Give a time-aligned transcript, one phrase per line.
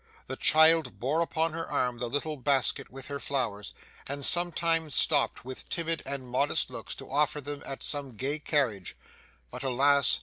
[0.25, 3.75] The child bore upon her arm the little basket with her flowers,
[4.07, 8.97] and sometimes stopped, with timid and modest looks, to offer them at some gay carriage;
[9.51, 10.19] but alas!